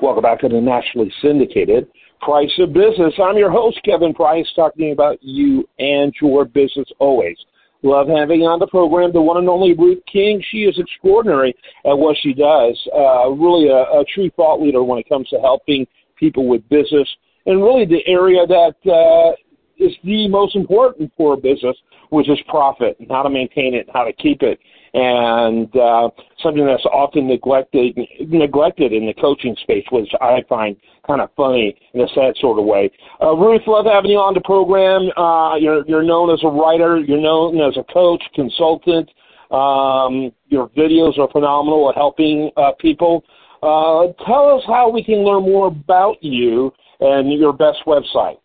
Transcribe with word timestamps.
Welcome 0.00 0.22
back 0.22 0.38
to 0.40 0.48
the 0.48 0.60
nationally 0.60 1.12
syndicated 1.20 1.88
Price 2.20 2.52
of 2.60 2.72
Business. 2.72 3.12
I'm 3.20 3.36
your 3.36 3.50
host, 3.50 3.80
Kevin 3.84 4.14
Price, 4.14 4.46
talking 4.54 4.92
about 4.92 5.18
you 5.22 5.68
and 5.80 6.14
your 6.22 6.44
business 6.44 6.86
always. 7.00 7.36
Love 7.82 8.06
having 8.06 8.42
on 8.42 8.60
the 8.60 8.66
program 8.68 9.12
the 9.12 9.20
one 9.20 9.38
and 9.38 9.48
only 9.48 9.74
Ruth 9.74 9.98
King. 10.10 10.40
She 10.52 10.58
is 10.58 10.78
extraordinary 10.78 11.52
at 11.84 11.98
what 11.98 12.16
she 12.22 12.32
does. 12.32 12.78
Uh, 12.94 13.30
really 13.30 13.70
a, 13.70 13.82
a 13.98 14.04
true 14.14 14.30
thought 14.36 14.62
leader 14.62 14.84
when 14.84 15.00
it 15.00 15.08
comes 15.08 15.28
to 15.30 15.40
helping 15.40 15.84
people 16.16 16.46
with 16.46 16.68
business 16.68 17.08
and 17.46 17.60
really 17.60 17.84
the 17.84 18.06
area 18.06 18.46
that 18.46 18.76
uh, 18.86 19.34
is 19.78 19.92
the 20.04 20.28
most 20.28 20.56
important 20.56 21.12
for 21.16 21.34
a 21.34 21.36
business, 21.36 21.76
which 22.10 22.28
is 22.28 22.38
profit 22.48 22.96
and 23.00 23.10
how 23.10 23.22
to 23.22 23.30
maintain 23.30 23.74
it, 23.74 23.88
how 23.92 24.04
to 24.04 24.12
keep 24.12 24.42
it 24.42 24.58
and 24.94 25.74
uh, 25.76 26.08
something 26.42 26.64
that's 26.64 26.84
often 26.86 27.28
neglected 27.28 27.98
neglected 28.20 28.92
in 28.92 29.06
the 29.06 29.14
coaching 29.14 29.56
space, 29.62 29.84
which 29.90 30.10
I 30.20 30.42
find 30.48 30.76
kind 31.06 31.20
of 31.20 31.30
funny 31.36 31.76
in 31.94 32.00
a 32.00 32.08
sad 32.08 32.36
sort 32.40 32.58
of 32.58 32.64
way. 32.64 32.90
Uh, 33.20 33.34
Ruth, 33.34 33.62
love 33.66 33.86
having 33.86 34.10
you 34.10 34.18
on 34.18 34.34
the 34.34 34.40
program. 34.40 35.10
Uh, 35.16 35.56
you're 35.56 35.86
you're 35.86 36.02
known 36.02 36.30
as 36.30 36.40
a 36.42 36.48
writer, 36.48 36.98
you're 36.98 37.20
known 37.20 37.60
as 37.60 37.76
a 37.76 37.84
coach, 37.92 38.22
consultant. 38.34 39.10
Um, 39.50 40.30
your 40.48 40.68
videos 40.70 41.18
are 41.18 41.28
phenomenal 41.30 41.88
at 41.88 41.94
helping 41.94 42.50
uh, 42.56 42.72
people. 42.78 43.24
Uh, 43.62 44.12
tell 44.24 44.56
us 44.56 44.62
how 44.66 44.90
we 44.90 45.02
can 45.02 45.24
learn 45.24 45.42
more 45.42 45.68
about 45.68 46.22
you 46.22 46.72
and 47.00 47.32
your 47.32 47.52
best 47.52 47.78
website. 47.86 48.36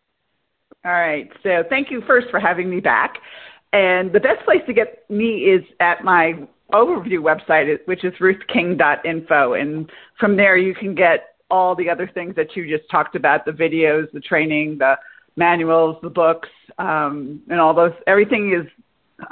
All 0.86 0.92
right. 0.92 1.30
So 1.44 1.64
thank 1.70 1.90
you 1.90 2.02
first 2.06 2.28
for 2.30 2.40
having 2.40 2.70
me 2.70 2.80
back. 2.80 3.16
And 3.72 4.12
the 4.12 4.20
best 4.20 4.44
place 4.46 4.62
to 4.68 4.74
get 4.74 5.10
me 5.10 5.46
is 5.46 5.64
at 5.80 6.04
my 6.04 6.34
overview 6.72 7.20
website, 7.20 7.78
which 7.86 8.04
is 8.04 8.14
ruthking.info. 8.20 9.54
And 9.54 9.90
from 10.20 10.36
there, 10.36 10.58
you 10.58 10.76
can 10.76 10.94
get 10.94 11.36
all 11.50 11.76
the 11.76 11.90
other 11.90 12.10
things 12.14 12.36
that 12.36 12.56
you 12.56 12.68
just 12.78 12.90
talked 12.90 13.16
about 13.16 13.46
the 13.46 13.52
videos, 13.52 14.12
the 14.12 14.20
training, 14.20 14.78
the 14.80 14.96
manuals, 15.36 15.98
the 16.02 16.10
books, 16.10 16.50
um, 16.78 17.42
and 17.50 17.60
all 17.60 17.74
those. 17.74 17.94
Everything 18.08 18.54
is 18.54 18.70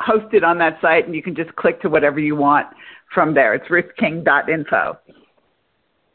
hosted 0.07 0.43
on 0.43 0.57
that 0.59 0.79
site, 0.81 1.05
and 1.05 1.15
you 1.15 1.23
can 1.23 1.35
just 1.35 1.55
click 1.55 1.81
to 1.81 1.89
whatever 1.89 2.19
you 2.19 2.35
want 2.35 2.67
from 3.13 3.33
there. 3.33 3.53
It's 3.53 3.67
ruthking.info. 3.67 4.97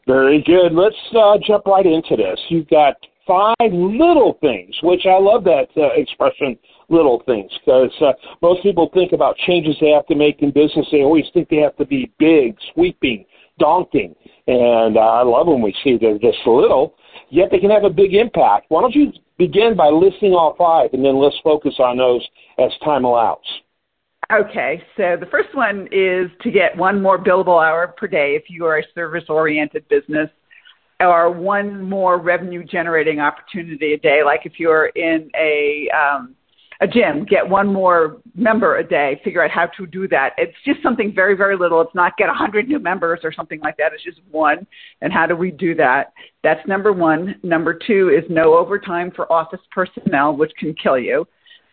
Very 0.07 0.41
good. 0.41 0.71
Let's 0.71 0.95
uh, 1.17 1.37
jump 1.45 1.65
right 1.65 1.85
into 1.85 2.15
this. 2.15 2.39
You've 2.49 2.69
got 2.69 2.95
five 3.27 3.71
little 3.71 4.37
things, 4.41 4.75
which 4.81 5.05
I 5.05 5.19
love 5.19 5.43
that 5.43 5.67
uh, 5.75 5.89
expression 5.95 6.57
little 6.89 7.21
things 7.25 7.51
because 7.65 7.91
uh, 8.01 8.13
most 8.41 8.63
people 8.63 8.89
think 8.93 9.11
about 9.11 9.35
changes 9.37 9.75
they 9.81 9.89
have 9.89 10.07
to 10.07 10.15
make 10.15 10.41
in 10.41 10.51
business. 10.51 10.87
They 10.91 11.01
always 11.01 11.25
think 11.33 11.49
they 11.49 11.57
have 11.57 11.75
to 11.77 11.85
be 11.85 12.11
big, 12.17 12.55
sweeping, 12.73 13.25
daunting. 13.59 14.15
And 14.47 14.97
uh, 14.97 15.01
I 15.01 15.23
love 15.23 15.47
when 15.47 15.61
we 15.61 15.75
see 15.83 15.97
they're 15.97 16.17
just 16.17 16.37
little, 16.45 16.95
yet 17.29 17.49
they 17.51 17.59
can 17.59 17.71
have 17.71 17.83
a 17.83 17.89
big 17.89 18.13
impact. 18.13 18.67
Why 18.69 18.81
don't 18.81 18.95
you 18.95 19.11
begin 19.37 19.75
by 19.75 19.89
listing 19.89 20.33
all 20.33 20.55
five 20.57 20.91
and 20.93 21.03
then 21.03 21.19
let's 21.19 21.35
focus 21.43 21.75
on 21.79 21.97
those 21.97 22.25
as 22.57 22.71
time 22.83 23.03
allows. 23.03 23.37
Okay, 24.31 24.83
so 24.97 25.15
the 25.17 25.27
first 25.27 25.55
one 25.55 25.87
is 25.91 26.29
to 26.41 26.51
get 26.51 26.75
one 26.75 27.01
more 27.01 27.17
billable 27.17 27.63
hour 27.65 27.87
per 27.87 28.07
day 28.07 28.35
if 28.35 28.49
you 28.49 28.65
are 28.65 28.79
a 28.79 28.83
service 28.93 29.23
oriented 29.29 29.87
business, 29.87 30.29
or 30.99 31.31
one 31.31 31.81
more 31.81 32.19
revenue 32.19 32.63
generating 32.63 33.19
opportunity 33.19 33.93
a 33.93 33.97
day, 33.97 34.21
like 34.25 34.41
if 34.45 34.53
you're 34.59 34.87
in 34.87 35.29
a 35.35 35.89
um, 35.95 36.35
a 36.79 36.87
gym, 36.87 37.25
get 37.25 37.47
one 37.47 37.71
more 37.71 38.17
member 38.35 38.77
a 38.77 38.87
day, 38.87 39.19
figure 39.23 39.43
out 39.43 39.49
how 39.49 39.65
to 39.77 39.87
do 39.87 40.07
that. 40.09 40.33
It's 40.37 40.55
just 40.63 40.81
something 40.83 41.11
very, 41.13 41.35
very 41.35 41.57
little. 41.57 41.81
It's 41.81 41.95
not 41.95 42.17
get 42.17 42.25
a 42.25 42.37
100 42.37 42.67
new 42.67 42.79
members 42.79 43.21
or 43.23 43.33
something 43.33 43.59
like 43.61 43.77
that. 43.77 43.93
It's 43.93 44.03
just 44.03 44.19
one. 44.29 44.67
And 45.01 45.11
how 45.11 45.25
do 45.25 45.35
we 45.35 45.49
do 45.49 45.73
that? 45.75 46.13
That's 46.43 46.65
number 46.67 46.93
one. 46.93 47.35
Number 47.41 47.73
two 47.73 48.09
is 48.15 48.23
no 48.29 48.55
overtime 48.55 49.11
for 49.15 49.31
office 49.31 49.59
personnel, 49.71 50.35
which 50.35 50.51
can 50.59 50.75
kill 50.75 50.99
you. 50.99 51.27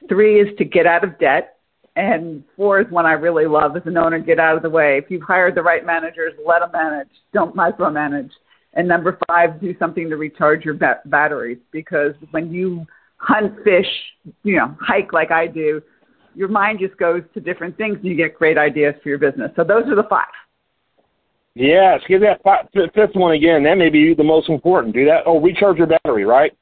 Three 0.09 0.41
is 0.41 0.57
to 0.57 0.65
get 0.65 0.87
out 0.87 1.05
of 1.05 1.19
debt. 1.19 1.59
And 1.97 2.43
four 2.57 2.81
is 2.81 2.91
one 2.91 3.07
I 3.07 3.13
really 3.13 3.47
love 3.47 3.77
as 3.77 3.83
an 3.87 3.97
owner, 3.97 4.19
get 4.19 4.41
out 4.41 4.57
of 4.57 4.63
the 4.63 4.71
way. 4.71 4.99
If 4.99 5.11
you've 5.11 5.23
hired 5.23 5.55
the 5.55 5.63
right 5.63 5.87
managers, 5.87 6.33
let 6.45 6.59
them 6.61 6.71
manage. 6.73 7.11
Don't 7.33 7.55
micromanage. 7.55 8.31
And 8.75 8.89
number 8.89 9.19
five, 9.29 9.61
do 9.61 9.75
something 9.79 10.11
to 10.11 10.17
recharge 10.17 10.65
your 10.65 10.75
ba- 10.75 11.01
batteries 11.07 11.59
because 11.71 12.13
when 12.33 12.53
you 12.53 12.85
hunt, 13.17 13.55
fish, 13.65 13.87
you 14.43 14.57
know, 14.57 14.77
hike 14.81 15.13
like 15.13 15.31
I 15.31 15.47
do, 15.47 15.81
your 16.35 16.49
mind 16.49 16.81
just 16.81 16.97
goes 16.99 17.23
to 17.35 17.41
different 17.41 17.77
things 17.77 17.97
and 17.97 18.05
you 18.05 18.17
get 18.17 18.35
great 18.35 18.59
ideas 18.59 18.95
for 19.03 19.09
your 19.09 19.19
business. 19.19 19.53
So 19.55 19.63
those 19.63 19.85
are 19.87 19.95
the 19.95 20.07
five. 20.11 20.27
Yes, 21.55 22.01
give 22.09 22.21
that 22.23 22.43
five, 22.43 22.67
fifth 22.73 23.15
one 23.15 23.33
again. 23.33 23.63
That 23.63 23.79
may 23.79 23.89
be 23.89 24.13
the 24.13 24.25
most 24.25 24.49
important. 24.49 24.93
Do 24.93 25.05
that. 25.05 25.23
Oh, 25.25 25.41
recharge 25.41 25.79
your 25.79 25.87
battery, 25.87 26.25
right? 26.25 26.53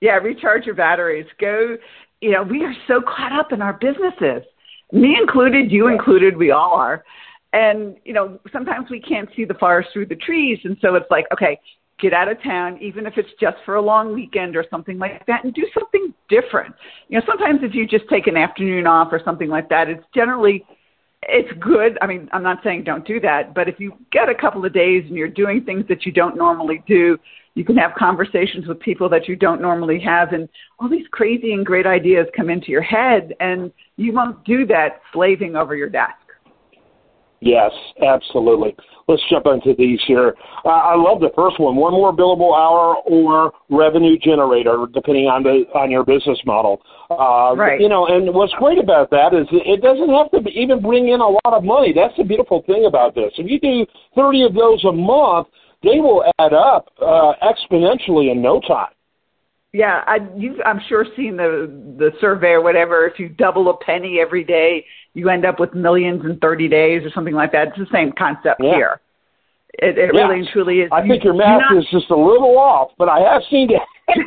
Yeah, 0.00 0.12
recharge 0.12 0.64
your 0.64 0.76
batteries. 0.76 1.26
Go. 1.40 1.76
You 2.20 2.30
know, 2.30 2.44
we 2.44 2.62
are 2.62 2.74
so 2.86 3.00
caught 3.00 3.32
up 3.32 3.52
in 3.52 3.60
our 3.60 3.72
businesses, 3.72 4.44
me 4.92 5.16
included, 5.20 5.72
you 5.72 5.88
included. 5.88 6.36
We 6.36 6.52
all 6.52 6.74
are. 6.74 7.02
And 7.52 7.96
you 8.04 8.12
know, 8.12 8.38
sometimes 8.52 8.90
we 8.90 9.00
can't 9.00 9.28
see 9.36 9.44
the 9.44 9.54
forest 9.54 9.90
through 9.92 10.06
the 10.06 10.16
trees, 10.16 10.58
and 10.64 10.76
so 10.80 10.94
it's 10.94 11.10
like, 11.10 11.26
okay, 11.32 11.58
get 12.00 12.12
out 12.12 12.28
of 12.28 12.42
town, 12.42 12.78
even 12.80 13.06
if 13.06 13.14
it's 13.16 13.28
just 13.40 13.56
for 13.64 13.76
a 13.76 13.82
long 13.82 14.12
weekend 14.14 14.56
or 14.56 14.64
something 14.70 14.98
like 14.98 15.24
that, 15.26 15.44
and 15.44 15.54
do 15.54 15.66
something 15.78 16.12
different. 16.28 16.74
You 17.08 17.18
know, 17.18 17.24
sometimes 17.26 17.60
if 17.62 17.74
you 17.74 17.86
just 17.86 18.08
take 18.08 18.26
an 18.26 18.36
afternoon 18.36 18.86
off 18.86 19.08
or 19.12 19.20
something 19.24 19.48
like 19.48 19.68
that, 19.68 19.88
it's 19.88 20.04
generally 20.14 20.64
it's 21.24 21.52
good. 21.60 21.98
I 22.02 22.06
mean, 22.06 22.28
I'm 22.32 22.42
not 22.42 22.58
saying 22.64 22.84
don't 22.84 23.06
do 23.06 23.20
that, 23.20 23.54
but 23.54 23.68
if 23.68 23.78
you 23.78 23.96
get 24.10 24.28
a 24.28 24.34
couple 24.34 24.64
of 24.64 24.72
days 24.72 25.04
and 25.06 25.16
you're 25.16 25.28
doing 25.28 25.64
things 25.64 25.84
that 25.88 26.04
you 26.04 26.10
don't 26.10 26.36
normally 26.36 26.82
do, 26.86 27.16
you 27.54 27.64
can 27.64 27.76
have 27.76 27.92
conversations 27.96 28.66
with 28.66 28.80
people 28.80 29.08
that 29.10 29.28
you 29.28 29.36
don't 29.36 29.60
normally 29.60 30.00
have, 30.00 30.32
and 30.32 30.48
all 30.80 30.88
these 30.88 31.06
crazy 31.10 31.52
and 31.52 31.66
great 31.66 31.86
ideas 31.86 32.26
come 32.34 32.50
into 32.50 32.70
your 32.70 32.82
head, 32.82 33.34
and 33.40 33.70
you 33.96 34.12
won't 34.12 34.42
do 34.44 34.66
that 34.66 35.02
slaving 35.12 35.54
over 35.54 35.76
your 35.76 35.90
desk. 35.90 36.16
Yes, 37.42 37.72
absolutely. 38.06 38.76
Let's 39.08 39.22
jump 39.28 39.46
into 39.46 39.74
these 39.76 39.98
here. 40.06 40.36
Uh, 40.64 40.68
I 40.68 40.94
love 40.94 41.18
the 41.18 41.32
first 41.34 41.58
one. 41.58 41.74
One 41.74 41.92
more 41.92 42.14
billable 42.14 42.54
hour 42.56 43.02
or 43.04 43.52
revenue 43.68 44.16
generator, 44.16 44.86
depending 44.94 45.26
on 45.26 45.42
the 45.42 45.64
on 45.74 45.90
your 45.90 46.04
business 46.04 46.38
model. 46.46 46.80
Uh, 47.10 47.56
right. 47.56 47.80
You 47.80 47.88
know, 47.88 48.06
and 48.06 48.32
what's 48.32 48.52
great 48.54 48.78
about 48.78 49.10
that 49.10 49.34
is 49.34 49.48
it 49.50 49.82
doesn't 49.82 50.08
have 50.08 50.30
to 50.30 50.40
be, 50.40 50.52
even 50.52 50.80
bring 50.80 51.08
in 51.08 51.20
a 51.20 51.28
lot 51.28 51.52
of 51.52 51.64
money. 51.64 51.92
That's 51.92 52.16
the 52.16 52.22
beautiful 52.22 52.62
thing 52.62 52.86
about 52.86 53.16
this. 53.16 53.32
If 53.36 53.50
you 53.50 53.58
do 53.58 53.86
30 54.14 54.44
of 54.44 54.54
those 54.54 54.84
a 54.84 54.92
month, 54.92 55.48
they 55.82 55.98
will 55.98 56.22
add 56.38 56.54
up 56.54 56.86
uh, 57.02 57.34
exponentially 57.42 58.30
in 58.30 58.40
no 58.40 58.60
time. 58.60 58.94
Yeah, 59.72 60.02
I, 60.06 60.18
you've, 60.36 60.58
I'm 60.66 60.80
sure 60.86 61.06
seen 61.16 61.36
the 61.36 61.72
the 61.98 62.10
survey 62.20 62.48
or 62.48 62.62
whatever. 62.62 63.06
If 63.06 63.18
you 63.18 63.30
double 63.30 63.70
a 63.70 63.76
penny 63.78 64.18
every 64.20 64.44
day, 64.44 64.84
you 65.14 65.30
end 65.30 65.46
up 65.46 65.58
with 65.58 65.74
millions 65.74 66.24
in 66.26 66.38
30 66.38 66.68
days 66.68 67.02
or 67.04 67.10
something 67.14 67.34
like 67.34 67.52
that. 67.52 67.68
It's 67.68 67.78
the 67.78 67.86
same 67.90 68.12
concept 68.12 68.60
yeah. 68.62 68.74
here. 68.74 69.00
It, 69.74 69.96
it 69.96 70.10
yes. 70.12 70.22
really 70.22 70.40
and 70.40 70.48
truly 70.52 70.80
is. 70.80 70.90
I 70.92 71.06
think 71.06 71.24
your 71.24 71.32
math 71.32 71.62
not, 71.70 71.78
is 71.78 71.86
just 71.90 72.10
a 72.10 72.16
little 72.16 72.58
off, 72.58 72.90
but 72.98 73.08
I 73.08 73.20
have 73.20 73.40
seen 73.50 73.70
it. 73.70 73.80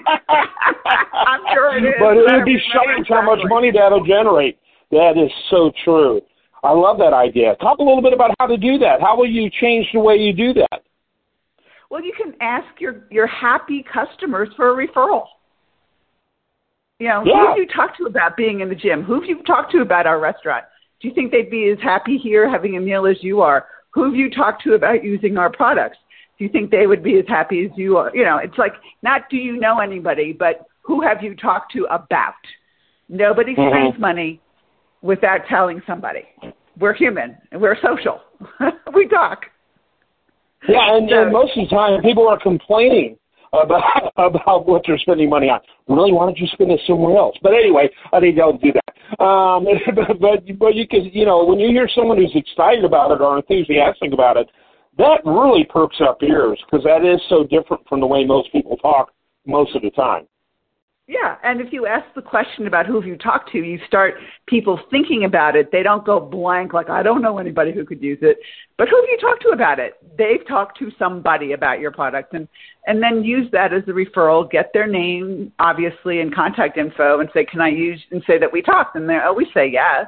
I'm 1.13 1.41
sure 1.53 1.77
it 1.77 1.85
is. 1.85 1.93
But 1.99 2.17
it 2.17 2.25
would 2.25 2.45
be 2.45 2.57
strange 2.69 3.07
how 3.07 3.21
much 3.21 3.39
money 3.45 3.71
that'll 3.71 4.03
generate. 4.03 4.57
That 4.89 5.13
is 5.17 5.31
so 5.51 5.71
true. 5.83 6.21
I 6.63 6.71
love 6.71 6.97
that 6.97 7.13
idea. 7.13 7.55
Talk 7.61 7.77
a 7.77 7.83
little 7.83 8.01
bit 8.01 8.13
about 8.13 8.31
how 8.39 8.47
to 8.47 8.57
do 8.57 8.79
that. 8.79 8.99
How 8.99 9.15
will 9.15 9.29
you 9.29 9.51
change 9.61 9.85
the 9.93 9.99
way 9.99 10.15
you 10.15 10.33
do 10.33 10.53
that? 10.53 10.81
Well, 11.91 12.03
you 12.03 12.13
can 12.17 12.33
ask 12.41 12.81
your 12.81 13.03
your 13.11 13.27
happy 13.27 13.85
customers 13.93 14.49
for 14.55 14.71
a 14.73 14.87
referral. 14.87 15.25
You 16.99 17.09
know, 17.09 17.23
yeah. 17.25 17.33
who 17.33 17.47
have 17.47 17.57
you 17.57 17.67
talked 17.67 17.97
to 17.97 18.05
about 18.05 18.37
being 18.37 18.61
in 18.61 18.69
the 18.69 18.75
gym? 18.75 19.03
Who 19.03 19.15
have 19.15 19.25
you 19.25 19.43
talked 19.43 19.71
to 19.73 19.81
about 19.81 20.07
our 20.07 20.19
restaurant? 20.19 20.65
Do 21.01 21.07
you 21.09 21.13
think 21.13 21.31
they'd 21.31 21.49
be 21.49 21.69
as 21.69 21.77
happy 21.83 22.17
here 22.17 22.49
having 22.49 22.77
a 22.77 22.79
meal 22.79 23.05
as 23.05 23.17
you 23.21 23.41
are? 23.41 23.67
Who 23.93 24.05
have 24.05 24.15
you 24.15 24.29
talked 24.29 24.63
to 24.63 24.73
about 24.73 25.03
using 25.03 25.37
our 25.37 25.49
products? 25.49 25.97
Do 26.37 26.45
you 26.45 26.49
think 26.49 26.71
they 26.71 26.87
would 26.87 27.03
be 27.03 27.17
as 27.17 27.25
happy 27.27 27.65
as 27.65 27.71
you 27.77 27.97
are? 27.97 28.11
You 28.13 28.23
know, 28.23 28.37
it's 28.37 28.57
like 28.57 28.73
not 29.03 29.29
do 29.29 29.37
you 29.37 29.57
know 29.59 29.79
anybody, 29.79 30.33
but 30.33 30.65
who 30.81 31.01
have 31.01 31.21
you 31.21 31.35
talked 31.35 31.73
to 31.73 31.85
about? 31.85 32.33
Nobody 33.09 33.55
mm-hmm. 33.55 33.89
spends 33.89 33.99
money 33.99 34.41
without 35.01 35.41
telling 35.49 35.81
somebody. 35.85 36.23
We're 36.79 36.93
human 36.93 37.37
and 37.51 37.61
we're 37.61 37.77
social. 37.81 38.21
we 38.93 39.07
talk. 39.07 39.43
Yeah, 40.67 40.95
and, 40.97 41.09
so, 41.09 41.23
and 41.23 41.31
most 41.31 41.57
of 41.57 41.69
the 41.69 41.75
time 41.75 42.01
people 42.01 42.27
are 42.27 42.39
complaining 42.39 43.17
about 43.63 44.13
about 44.17 44.67
what 44.67 44.83
they're 44.85 44.97
spending 44.97 45.29
money 45.29 45.49
on. 45.49 45.59
Really, 45.87 46.11
why 46.11 46.25
don't 46.25 46.37
you 46.37 46.47
spend 46.47 46.71
it 46.71 46.79
somewhere 46.87 47.17
else? 47.17 47.35
But 47.41 47.53
anyway, 47.53 47.89
I 48.13 48.19
think 48.19 48.37
don't 48.37 48.61
do 48.61 48.71
that. 48.73 49.23
Um, 49.23 49.65
but, 49.95 50.19
but 50.19 50.59
but 50.59 50.75
you 50.75 50.87
can 50.87 51.05
you 51.13 51.25
know 51.25 51.45
when 51.45 51.59
you 51.59 51.69
hear 51.69 51.89
someone 51.93 52.17
who's 52.17 52.35
excited 52.35 52.83
about 52.83 53.11
it 53.11 53.21
or 53.21 53.37
enthusiastic 53.37 54.13
about 54.13 54.37
it, 54.37 54.49
that 54.97 55.21
really 55.25 55.63
perks 55.63 55.97
up 56.01 56.21
ears 56.23 56.59
because 56.65 56.83
that 56.83 57.05
is 57.05 57.21
so 57.29 57.43
different 57.43 57.87
from 57.87 57.99
the 57.99 58.07
way 58.07 58.25
most 58.25 58.51
people 58.51 58.77
talk 58.77 59.11
most 59.45 59.75
of 59.75 59.81
the 59.81 59.91
time. 59.91 60.27
Yeah, 61.07 61.35
and 61.43 61.61
if 61.61 61.71
you 61.71 61.85
ask 61.85 62.03
the 62.15 62.21
question 62.23 62.65
about 62.65 62.87
who 62.87 62.95
have 62.95 63.05
you 63.05 63.15
talked 63.15 63.51
to, 63.51 63.59
you 63.59 63.77
start 63.85 64.15
people 64.47 64.79
thinking 64.89 65.23
about 65.23 65.55
it. 65.55 65.71
They 65.71 65.83
don't 65.83 66.03
go 66.03 66.19
blank 66.19 66.73
like 66.73 66.89
I 66.89 67.03
don't 67.03 67.21
know 67.21 67.37
anybody 67.37 67.71
who 67.71 67.85
could 67.85 68.01
use 68.01 68.17
it. 68.23 68.39
But 68.79 68.89
who 68.89 68.95
have 68.95 69.05
you 69.07 69.17
talked 69.21 69.43
to 69.43 69.49
about 69.49 69.77
it? 69.77 69.99
They've 70.17 70.45
talked 70.47 70.79
to 70.79 70.89
somebody 70.97 71.51
about 71.51 71.79
your 71.79 71.91
product 71.91 72.33
and 72.33 72.47
and 72.87 73.03
then 73.03 73.23
use 73.23 73.47
that 73.51 73.71
as 73.71 73.83
a 73.87 73.91
referral, 73.91 74.49
get 74.49 74.71
their 74.73 74.87
name 74.87 75.51
obviously 75.59 76.21
and 76.21 76.33
contact 76.33 76.75
info 76.75 77.19
and 77.19 77.29
say, 77.35 77.45
"Can 77.45 77.61
I 77.61 77.69
use?" 77.69 78.03
and 78.09 78.23
say 78.25 78.39
that 78.39 78.51
we 78.51 78.63
talked 78.63 78.95
and 78.95 79.07
they 79.07 79.17
always 79.17 79.47
say 79.53 79.67
yes. 79.67 80.07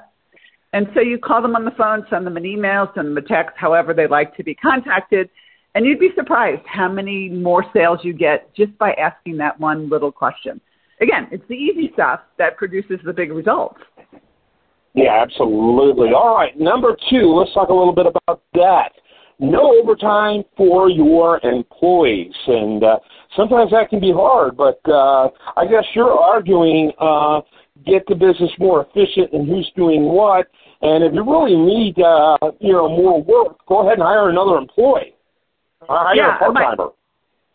And 0.73 0.87
so 0.95 0.99
you 0.99 1.19
call 1.19 1.43
them 1.43 1.55
on 1.55 1.63
the 1.63 1.71
phone, 1.77 2.07
send 2.09 2.25
them 2.25 2.37
an 2.37 2.45
email, 2.45 2.91
send 2.95 3.07
them 3.07 3.17
a 3.17 3.21
text, 3.21 3.55
however 3.55 3.93
they 3.93 4.07
like 4.07 4.35
to 4.37 4.43
be 4.43 4.55
contacted. 4.55 5.29
And 5.75 5.85
you'd 5.85 5.99
be 5.99 6.09
surprised 6.15 6.63
how 6.65 6.89
many 6.89 7.29
more 7.29 7.63
sales 7.71 7.99
you 8.01 8.13
get 8.13 8.51
just 8.55 8.75
by 8.79 8.93
asking 8.93 9.37
that 9.37 9.59
one 9.59 9.89
little 9.89 10.11
question 10.11 10.59
again, 11.01 11.27
it's 11.31 11.43
the 11.47 11.55
easy 11.55 11.91
stuff 11.93 12.21
that 12.37 12.57
produces 12.57 12.99
the 13.05 13.13
big 13.13 13.31
results. 13.31 13.79
Yeah, 14.93 15.21
absolutely. 15.21 16.09
All 16.09 16.35
right, 16.35 16.57
number 16.59 16.97
two, 17.09 17.33
let's 17.33 17.53
talk 17.53 17.69
a 17.69 17.73
little 17.73 17.93
bit 17.93 18.07
about 18.07 18.41
that. 18.53 18.89
No 19.39 19.79
overtime 19.79 20.43
for 20.55 20.89
your 20.89 21.39
employees, 21.43 22.33
and 22.47 22.83
uh, 22.83 22.97
sometimes 23.35 23.69
that 23.69 23.89
can 23.89 23.99
be 23.99 24.11
hard. 24.11 24.57
But 24.57 24.79
uh, 24.89 25.29
I 25.55 25.67
guess 25.69 25.83
you're 25.93 26.11
arguing 26.11 26.91
uh, 26.99 27.41
get 27.85 28.07
the 28.07 28.15
business 28.15 28.49
more 28.57 28.85
efficient 28.85 29.33
and 29.33 29.47
who's 29.47 29.71
doing 29.75 30.03
what. 30.03 30.47
And 30.81 31.03
if 31.03 31.13
you 31.13 31.23
really 31.23 31.55
need, 31.55 31.99
uh, 31.99 32.37
you 32.59 32.73
know, 32.73 32.89
more 32.89 33.21
work, 33.21 33.57
go 33.67 33.81
ahead 33.81 33.99
and 33.99 34.03
hire 34.03 34.29
another 34.29 34.57
employee. 34.57 35.13
Hire 35.81 36.15
yeah, 36.15 36.35
a 36.35 36.39
part 36.39 36.55
timer. 36.55 36.89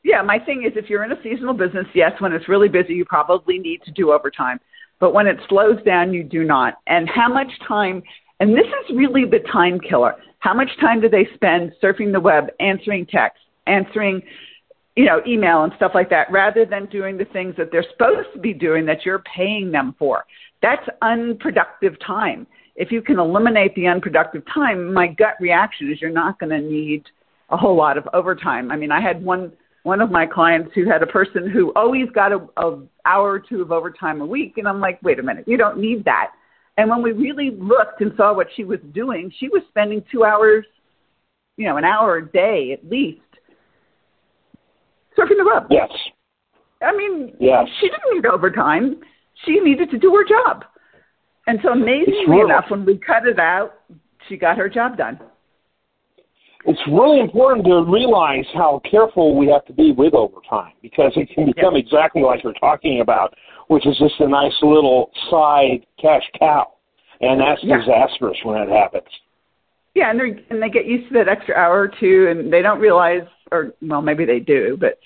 Yeah, 0.04 0.20
my 0.22 0.38
thing 0.38 0.64
is 0.64 0.72
if 0.76 0.90
you're 0.90 1.04
in 1.04 1.12
a 1.12 1.22
seasonal 1.22 1.54
business, 1.54 1.86
yes, 1.94 2.12
when 2.20 2.32
it's 2.32 2.48
really 2.48 2.68
busy, 2.68 2.94
you 2.94 3.04
probably 3.04 3.58
need 3.58 3.82
to 3.84 3.92
do 3.92 4.12
overtime. 4.12 4.58
But 4.98 5.14
when 5.14 5.26
it 5.26 5.38
slows 5.48 5.82
down, 5.84 6.12
you 6.12 6.24
do 6.24 6.44
not. 6.44 6.74
And 6.86 7.08
how 7.08 7.32
much 7.32 7.50
time, 7.66 8.02
and 8.40 8.54
this 8.54 8.66
is 8.66 8.96
really 8.96 9.24
the 9.24 9.40
time 9.52 9.78
killer. 9.80 10.14
How 10.40 10.54
much 10.54 10.70
time 10.80 11.00
do 11.00 11.08
they 11.08 11.28
spend 11.34 11.72
surfing 11.82 12.12
the 12.12 12.20
web, 12.20 12.48
answering 12.58 13.06
texts, 13.06 13.44
answering, 13.66 14.22
you 14.96 15.04
know, 15.04 15.22
email 15.26 15.62
and 15.62 15.72
stuff 15.76 15.92
like 15.94 16.10
that, 16.10 16.30
rather 16.32 16.66
than 16.66 16.86
doing 16.86 17.16
the 17.16 17.24
things 17.26 17.54
that 17.56 17.70
they're 17.70 17.86
supposed 17.92 18.28
to 18.34 18.40
be 18.40 18.52
doing 18.52 18.84
that 18.86 19.06
you're 19.06 19.22
paying 19.36 19.70
them 19.70 19.94
for? 19.98 20.24
That's 20.62 20.86
unproductive 21.00 21.94
time. 22.04 22.46
If 22.74 22.90
you 22.90 23.02
can 23.02 23.18
eliminate 23.18 23.74
the 23.74 23.86
unproductive 23.86 24.42
time, 24.52 24.92
my 24.92 25.06
gut 25.06 25.34
reaction 25.40 25.92
is 25.92 26.00
you're 26.00 26.10
not 26.10 26.40
going 26.40 26.50
to 26.50 26.60
need 26.60 27.04
a 27.50 27.56
whole 27.56 27.76
lot 27.76 27.98
of 27.98 28.08
overtime. 28.14 28.72
I 28.72 28.76
mean, 28.76 28.90
I 28.90 29.00
had 29.00 29.22
one 29.22 29.52
one 29.82 30.00
of 30.00 30.10
my 30.10 30.26
clients 30.26 30.70
who 30.74 30.88
had 30.88 31.02
a 31.02 31.06
person 31.06 31.50
who 31.50 31.72
always 31.74 32.08
got 32.14 32.32
a, 32.32 32.46
a 32.56 32.82
hour 33.04 33.32
or 33.32 33.40
two 33.40 33.62
of 33.62 33.72
overtime 33.72 34.20
a 34.20 34.26
week, 34.26 34.54
and 34.56 34.68
I'm 34.68 34.80
like, 34.80 35.00
wait 35.02 35.18
a 35.18 35.22
minute, 35.22 35.44
you 35.46 35.56
don't 35.56 35.78
need 35.78 36.04
that. 36.04 36.32
And 36.76 36.88
when 36.88 37.02
we 37.02 37.12
really 37.12 37.50
looked 37.50 38.00
and 38.00 38.12
saw 38.16 38.34
what 38.34 38.46
she 38.54 38.64
was 38.64 38.78
doing, 38.94 39.32
she 39.38 39.48
was 39.48 39.62
spending 39.68 40.02
two 40.10 40.24
hours, 40.24 40.64
you 41.56 41.66
know, 41.66 41.76
an 41.76 41.84
hour 41.84 42.18
a 42.18 42.32
day 42.32 42.72
at 42.72 42.88
least, 42.88 43.20
surfing 45.18 45.36
the 45.36 45.44
web. 45.44 45.66
Yes. 45.70 45.90
I 46.80 46.96
mean, 46.96 47.34
yes. 47.38 47.66
she 47.80 47.88
didn't 47.88 48.14
need 48.14 48.26
overtime. 48.26 49.00
She 49.44 49.60
needed 49.60 49.90
to 49.90 49.98
do 49.98 50.14
her 50.14 50.24
job. 50.24 50.64
And 51.46 51.58
so 51.62 51.70
amazingly 51.70 52.40
enough, 52.40 52.66
when 52.68 52.84
we 52.84 52.98
cut 52.98 53.26
it 53.26 53.38
out, 53.38 53.74
she 54.28 54.36
got 54.36 54.56
her 54.56 54.68
job 54.68 54.96
done 54.96 55.18
it's 56.64 56.80
really 56.88 57.20
important 57.20 57.66
to 57.66 57.84
realize 57.84 58.44
how 58.54 58.80
careful 58.88 59.36
we 59.36 59.48
have 59.48 59.64
to 59.66 59.72
be 59.72 59.92
with 59.92 60.14
overtime 60.14 60.72
because 60.80 61.12
it 61.16 61.28
can 61.34 61.46
become 61.46 61.76
exactly 61.76 62.22
like 62.22 62.44
you're 62.44 62.52
talking 62.54 63.00
about, 63.00 63.34
which 63.68 63.86
is 63.86 63.96
just 63.98 64.14
a 64.20 64.28
nice 64.28 64.54
little 64.62 65.10
side 65.30 65.84
cash 66.00 66.22
cow, 66.38 66.72
and 67.20 67.40
that's 67.40 67.60
yeah. 67.62 67.78
disastrous 67.78 68.36
when 68.44 68.60
it 68.60 68.68
happens. 68.68 69.08
Yeah, 69.94 70.10
and 70.10 70.20
they 70.20 70.44
and 70.50 70.62
they 70.62 70.70
get 70.70 70.86
used 70.86 71.08
to 71.08 71.14
that 71.14 71.28
extra 71.28 71.54
hour 71.54 71.80
or 71.80 71.88
two, 71.88 72.28
and 72.30 72.52
they 72.52 72.62
don't 72.62 72.80
realize, 72.80 73.22
or 73.50 73.74
well, 73.82 74.00
maybe 74.00 74.24
they 74.24 74.40
do, 74.40 74.76
but 74.80 74.98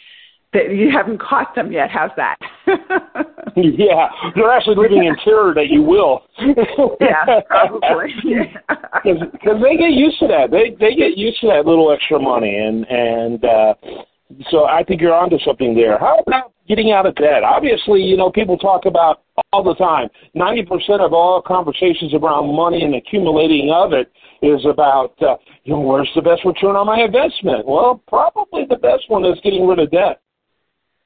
that 0.57 0.75
you 0.75 0.91
haven't 0.91 1.21
caught 1.21 1.55
them 1.55 1.71
yet. 1.71 1.91
How's 1.91 2.11
that? 2.17 2.37
yeah, 3.57 4.09
they're 4.35 4.51
actually 4.51 4.77
living 4.77 5.05
in 5.05 5.17
terror 5.25 5.55
that 5.55 5.69
you 5.69 5.83
will. 5.83 6.25
yeah, 7.01 7.41
probably. 7.49 8.15
Because 9.05 9.63
they 9.63 9.77
get 9.77 9.93
used 9.93 10.19
to 10.19 10.27
that. 10.27 10.51
They 10.51 10.71
they 10.81 10.97
get 10.97 11.17
used 11.17 11.41
to 11.41 11.47
that 11.49 11.65
little 11.65 11.93
extra 11.93 12.19
money, 12.19 12.57
and 12.57 12.85
and 12.91 13.45
uh, 13.45 13.75
so 14.51 14.65
I 14.65 14.83
think 14.83 15.01
you're 15.01 15.15
onto 15.15 15.39
something 15.45 15.77
there. 15.77 15.97
How 15.99 16.19
about 16.27 16.53
getting 16.67 16.91
out 16.91 17.07
of 17.07 17.15
debt? 17.15 17.45
Obviously, 17.45 18.03
you 18.03 18.17
know 18.17 18.31
people 18.31 18.59
talk 18.59 18.85
about 18.85 19.23
all 19.53 19.63
the 19.63 19.77
time. 19.77 20.09
Ninety 20.35 20.65
percent 20.65 21.01
of 21.03 21.13
all 21.13 21.41
conversations 21.41 22.15
around 22.15 22.53
money 22.55 22.83
and 22.83 22.97
accumulating 22.97 23.71
of 23.73 23.93
it 23.93 24.11
is 24.43 24.65
about 24.67 25.15
uh, 25.23 25.37
you 25.65 25.75
know 25.75 25.81
where's 25.81 26.11
the 26.17 26.23
best 26.23 26.45
return 26.45 26.75
on 26.75 26.87
my 26.87 27.01
investment. 27.01 27.65
Well, 27.65 28.03
probably 28.09 28.65
the 28.69 28.77
best 28.77 29.05
one 29.09 29.25
is 29.25 29.39
getting 29.45 29.69
rid 29.69 29.79
of 29.79 29.91
debt. 29.93 30.21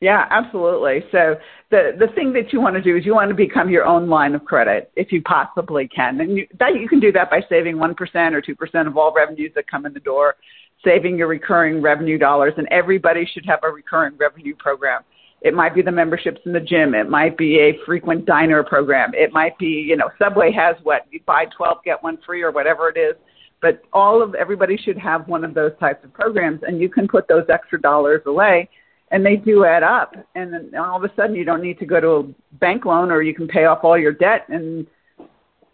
Yeah, 0.01 0.27
absolutely. 0.31 1.05
So 1.13 1.37
the 1.71 1.93
the 1.99 2.09
thing 2.15 2.33
that 2.33 2.55
you 2.55 2.61
want 2.61 2.75
to 2.77 2.83
do 2.83 2.97
is 2.97 3.05
you 3.05 3.15
want 3.15 3.29
to 3.29 3.35
become 3.35 3.69
your 3.69 3.85
own 3.85 4.09
line 4.09 4.35
of 4.35 4.45
credit 4.47 4.91
if 4.97 5.13
you 5.13 5.21
possibly 5.23 5.89
can, 5.89 6.21
and 6.21 6.39
you, 6.39 6.47
that 6.59 6.75
you 6.81 6.89
can 6.89 7.01
do 7.01 7.13
that 7.13 7.29
by 7.29 7.43
saving 7.51 7.79
one 7.79 7.95
percent 7.95 8.35
or 8.35 8.41
two 8.41 8.55
percent 8.55 8.89
of 8.89 8.97
all 8.97 9.13
revenues 9.15 9.53
that 9.55 9.71
come 9.71 9.85
in 9.85 9.93
the 9.93 10.01
door, 10.01 10.37
saving 10.83 11.19
your 11.19 11.29
recurring 11.29 11.83
revenue 11.83 12.17
dollars, 12.17 12.55
and 12.57 12.67
everybody 12.71 13.29
should 13.31 13.45
have 13.45 13.61
a 13.63 13.69
recurring 13.69 14.17
revenue 14.17 14.57
program. 14.57 15.03
It 15.43 15.53
might 15.53 15.75
be 15.75 15.83
the 15.83 15.93
memberships 15.93 16.41
in 16.47 16.53
the 16.55 16.61
gym. 16.61 16.95
It 16.95 17.11
might 17.11 17.37
be 17.37 17.61
a 17.61 17.79
frequent 17.85 18.25
diner 18.25 18.63
program. 18.63 19.13
It 19.15 19.33
might 19.33 19.59
be, 19.59 19.67
you 19.67 19.97
know, 19.97 20.11
Subway 20.19 20.51
has 20.53 20.77
what 20.83 21.07
you 21.11 21.21
buy 21.27 21.47
12 21.57 21.79
get 21.85 22.03
one 22.03 22.19
free 22.27 22.43
or 22.43 22.53
whatever 22.53 22.89
it 22.89 22.99
is. 22.99 23.17
But 23.63 23.83
all 23.93 24.23
of 24.23 24.35
everybody 24.35 24.79
should 24.79 24.99
have 24.99 25.29
one 25.29 25.45
of 25.45 25.53
those 25.53 25.73
types 25.79 26.05
of 26.05 26.13
programs, 26.15 26.61
and 26.67 26.81
you 26.81 26.89
can 26.89 27.07
put 27.07 27.29
those 27.29 27.45
extra 27.51 27.79
dollars 27.81 28.23
away 28.25 28.71
and 29.11 29.25
they 29.25 29.37
do 29.37 29.65
add 29.65 29.83
up. 29.83 30.15
And 30.35 30.53
then 30.53 30.73
all 30.79 30.97
of 30.97 31.05
a 31.05 31.15
sudden 31.15 31.35
you 31.35 31.45
don't 31.45 31.63
need 31.63 31.79
to 31.79 31.87
go 31.87 32.01
to 32.01 32.09
a 32.09 32.57
bank 32.57 32.85
loan 32.85 33.11
or 33.11 33.23
you 33.23 33.35
can 33.35 33.49
pay 33.49 33.65
off 33.65 33.81
all 33.83 33.99
your 33.99 34.13
debt 34.13 34.47
and 34.49 34.87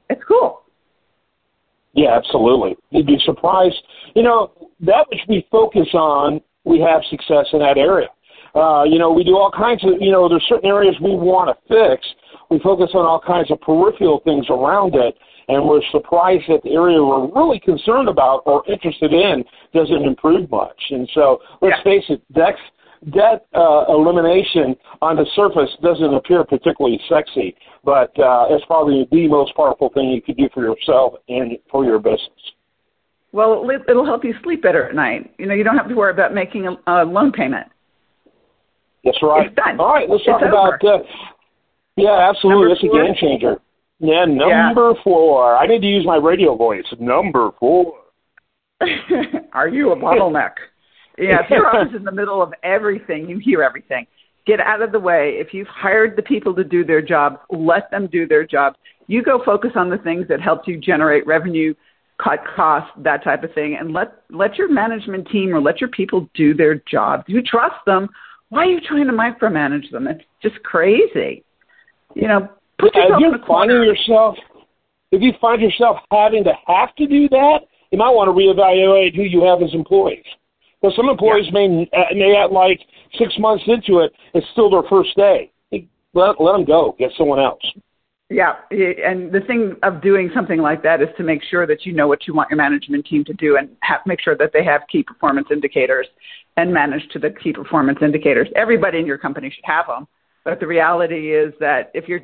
it's 0.09 0.23
cool. 0.27 0.63
Yeah 1.93 2.17
absolutely. 2.17 2.77
You'd 2.91 3.07
be 3.07 3.19
surprised. 3.25 3.83
You 4.15 4.23
know 4.23 4.53
that 4.81 5.07
which 5.11 5.21
we 5.29 5.47
focus 5.51 5.89
on 5.95 6.41
we 6.65 6.81
have 6.81 7.03
success 7.11 7.47
in 7.53 7.61
that 7.61 7.79
area. 7.79 8.09
Uh, 8.55 8.85
you 8.85 8.99
know 8.99 9.13
we 9.13 9.25
do 9.25 9.37
all 9.37 9.51
kinds 9.51 9.85
of 9.85 9.95
you 10.01 10.11
know 10.11 10.29
there's 10.29 10.45
certain 10.49 10.69
areas 10.69 10.95
we 11.03 11.11
want 11.11 11.51
to 11.51 11.57
fix. 11.69 12.07
We 12.51 12.59
focus 12.61 12.91
on 12.95 13.05
all 13.05 13.21
kinds 13.21 13.51
of 13.51 13.61
peripheral 13.61 14.21
things 14.25 14.47
around 14.49 14.95
it 14.95 15.15
and 15.49 15.65
we're 15.65 15.83
surprised 15.93 16.45
that 16.49 16.63
the 16.65 16.73
area 16.73 17.03
we're 17.03 17.31
really 17.33 17.61
concerned 17.61 18.09
about 18.09 18.43
or 18.47 18.65
interested 18.69 19.13
in 19.13 19.45
doesn't 19.73 20.03
improve 20.03 20.51
much. 20.51 20.81
And 20.91 21.09
so 21.15 21.39
let's 21.63 21.77
yeah. 21.79 21.85
face 21.85 22.05
it, 22.09 22.33
Dex 22.33 22.59
debt 23.13 23.47
uh, 23.55 23.85
elimination 23.89 24.75
on 25.01 25.17
the 25.17 25.27
surface 25.35 25.71
doesn't 25.83 26.15
appear 26.15 26.45
particularly 26.45 27.01
sexy, 27.09 27.57
but 27.85 28.11
uh, 28.19 28.47
it's 28.51 28.65
probably 28.67 29.07
the 29.11 29.29
most 29.29 29.55
powerful 29.55 29.91
thing 29.95 30.11
you 30.11 30.23
could 30.23 30.37
do 30.37 30.49
for 30.53 30.63
yourself 30.63 31.15
and 31.29 31.53
for 31.71 31.85
your 31.85 31.99
business. 31.99 32.31
Well, 33.33 33.69
it'll 33.89 34.07
help 34.07 34.25
you 34.25 34.35
sleep 34.43 34.63
better 34.63 34.89
at 34.89 34.95
night. 34.95 35.35
You 35.39 35.47
know, 35.47 35.55
you 35.55 35.63
don't 35.63 35.77
have 35.77 35.89
to 35.89 35.95
worry 35.95 36.13
about 36.13 36.33
making 36.33 36.67
a, 36.67 36.77
a 36.87 37.05
loan 37.05 37.33
payment. 37.33 37.67
That's 39.05 39.19
right. 39.23 39.47
It's 39.47 39.55
done. 39.55 39.79
All 39.79 39.95
right, 39.95 40.09
let's 40.09 40.23
it's 40.23 40.31
talk 40.31 40.43
about. 40.43 40.85
Uh, 40.85 41.05
yeah, 41.97 42.29
absolutely. 42.29 42.69
That's 42.69 42.83
a 42.83 42.89
game 42.89 43.15
changer. 43.21 43.57
Yeah, 43.99 44.25
number 44.27 44.93
yeah. 44.95 45.03
four. 45.05 45.57
I 45.57 45.67
need 45.67 45.81
to 45.81 45.87
use 45.87 46.05
my 46.05 46.17
radio 46.17 46.57
voice. 46.57 46.85
Number 46.99 47.51
four. 47.59 47.95
Are 49.53 49.69
you 49.69 49.93
a 49.93 49.97
bottleneck? 49.97 50.53
Yeah, 51.19 51.43
if 51.43 51.51
you're 51.51 51.69
always 51.69 51.95
in 51.97 52.05
the 52.05 52.13
middle 52.13 52.43
of 52.43 52.53
everything, 52.63 53.29
you 53.29 53.39
hear 53.39 53.63
everything. 53.63 54.07
Get 54.47 54.61
out 54.61 54.83
of 54.83 54.93
the 54.93 55.01
way. 55.01 55.37
If 55.39 55.53
you've 55.53 55.67
hired 55.67 56.17
the 56.17 56.23
people 56.23 56.55
to 56.55 56.65
do 56.65 56.85
their 56.85 57.03
jobs, 57.03 57.37
let 57.51 57.91
them 57.91 58.09
do 58.11 58.27
their 58.27 58.47
jobs. 58.47 58.77
You 59.09 59.23
go 59.23 59.43
focus 59.45 59.73
on 59.75 59.91
the 59.91 59.99
things 59.99 60.27
that 60.29 60.41
help 60.41 60.67
you 60.67 60.79
generate 60.79 61.27
revenue, 61.27 61.75
cut 62.23 62.41
costs, 62.55 62.91
that 62.99 63.25
type 63.25 63.43
of 63.43 63.53
thing, 63.55 63.77
and 63.79 63.93
let 63.93 64.23
let 64.31 64.57
your 64.57 64.73
management 64.73 65.29
team 65.31 65.55
or 65.55 65.61
let 65.61 65.81
your 65.81 65.91
people 65.91 66.29
do 66.35 66.55
their 66.55 66.77
jobs. 66.91 67.25
You 67.27 67.43
trust 67.43 67.77
them. 67.87 68.09
Why 68.49 68.61
are 68.61 68.71
you 68.71 68.81
trying 68.81 69.07
to 69.07 69.13
micromanage 69.13 69.91
them? 69.91 70.07
It's 70.07 70.23
just 70.43 70.63
crazy. 70.63 71.45
You 72.15 72.29
know, 72.29 72.49
put 72.79 72.95
yourself 72.95 73.15
if 73.15 73.21
you're 73.21 73.47
finding 73.47 73.83
yourself 73.83 74.37
if 75.13 75.23
you 75.23 75.33
find 75.41 75.63
yourself 75.63 75.99
having 76.11 76.45
to 76.45 76.53
have 76.67 76.95
to 76.97 77.07
do 77.07 77.29
that, 77.29 77.61
you 77.91 77.99
might 77.99 78.11
want 78.11 78.29
to 78.29 78.33
reevaluate 78.33 79.15
who 79.15 79.23
you 79.23 79.45
have 79.45 79.63
as 79.63 79.73
employees. 79.73 80.25
Because 80.81 80.97
some 80.97 81.09
employees 81.09 81.47
yeah. 81.47 81.67
may 81.67 81.91
uh, 81.93 82.15
may 82.15 82.37
at 82.37 82.53
like 82.53 82.81
six 83.19 83.35
months 83.39 83.65
into 83.67 84.01
it, 84.01 84.13
it's 84.35 84.47
still 84.53 84.71
their 84.71 84.89
first 84.89 85.17
day. 85.17 85.51
Let 86.15 86.41
let 86.41 86.53
them 86.53 86.65
go. 86.65 86.95
Get 86.99 87.13
someone 87.17 87.41
else. 87.41 87.63
Yeah, 88.29 88.55
and 88.73 89.31
the 89.31 89.41
thing 89.47 89.77
of 89.85 90.03
doing 90.03 90.31
something 90.35 90.61
like 90.61 90.83
that 90.83 91.01
is 91.01 91.09
to 91.17 91.23
make 91.23 91.43
sure 91.49 91.65
that 91.65 91.87
you 91.87 91.93
know 91.93 92.09
what 92.09 92.27
you 92.27 92.35
want 92.35 92.51
your 92.51 92.57
management 92.57 93.07
team 93.07 93.23
to 93.25 93.33
do, 93.35 93.57
and 93.57 93.69
have, 93.83 94.01
make 94.05 94.21
sure 94.21 94.37
that 94.37 94.51
they 94.53 94.65
have 94.65 94.81
key 94.91 95.05
performance 95.05 95.47
indicators 95.53 96.09
and 96.57 96.73
manage 96.73 97.07
to 97.13 97.21
the 97.21 97.31
key 97.31 97.53
performance 97.53 97.99
indicators. 98.03 98.49
Everybody 98.57 98.99
in 98.99 99.07
your 99.07 99.19
company 99.19 99.49
should 99.49 99.65
have 99.65 99.87
them, 99.87 100.09
But 100.47 100.61
the 100.61 100.67
reality 100.69 101.35
is 101.35 101.53
that 101.59 101.91
if 101.93 102.07
your 102.07 102.21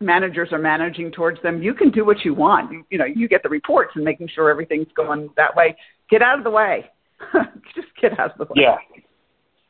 managers 0.00 0.48
are 0.50 0.58
managing 0.58 1.12
towards 1.12 1.42
them, 1.42 1.62
you 1.62 1.74
can 1.74 1.90
do 1.90 2.06
what 2.06 2.24
you 2.24 2.32
want. 2.32 2.72
You, 2.72 2.84
you 2.88 2.96
know, 2.96 3.04
you 3.04 3.28
get 3.28 3.42
the 3.42 3.50
reports 3.50 3.92
and 3.96 4.02
making 4.02 4.28
sure 4.34 4.48
everything's 4.48 4.88
going 4.96 5.28
that 5.36 5.54
way. 5.54 5.76
Get 6.08 6.22
out 6.22 6.38
of 6.38 6.44
the 6.44 6.50
way. 6.50 6.90
Just 7.74 7.88
get 8.00 8.18
out 8.18 8.32
of 8.32 8.48
the 8.48 8.54
way. 8.54 8.62
Yeah. 8.62 8.76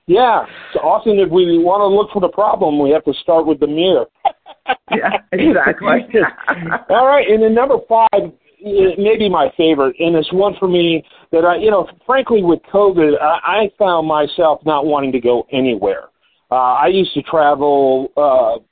Yeah. 0.06 0.46
So 0.72 0.80
often 0.80 1.18
if 1.18 1.30
we 1.30 1.58
want 1.58 1.80
to 1.80 1.86
look 1.86 2.10
for 2.12 2.20
the 2.20 2.28
problem, 2.28 2.78
we 2.78 2.90
have 2.90 3.04
to 3.04 3.14
start 3.22 3.46
with 3.46 3.58
the 3.58 3.66
mirror. 3.66 4.06
yeah, 4.92 5.18
exactly. 5.32 5.88
All 6.90 7.06
right. 7.06 7.26
And 7.28 7.42
then 7.42 7.54
number 7.54 7.76
five, 7.88 8.32
maybe 8.62 9.28
my 9.28 9.52
favorite, 9.56 9.96
and 9.98 10.14
it's 10.16 10.32
one 10.32 10.54
for 10.58 10.68
me 10.68 11.04
that 11.32 11.44
I, 11.44 11.56
you 11.56 11.70
know, 11.70 11.88
frankly, 12.06 12.42
with 12.42 12.60
COVID, 12.72 13.20
I, 13.20 13.64
I 13.64 13.70
found 13.78 14.06
myself 14.06 14.60
not 14.64 14.86
wanting 14.86 15.12
to 15.12 15.20
go 15.20 15.46
anywhere. 15.52 16.04
Uh, 16.50 16.78
I 16.78 16.86
used 16.86 17.12
to 17.14 17.22
travel, 17.22 18.12
uh, 18.16 18.62